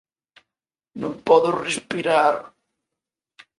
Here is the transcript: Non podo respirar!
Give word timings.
Non 1.01 1.13
podo 1.27 1.49
respirar! 1.65 2.35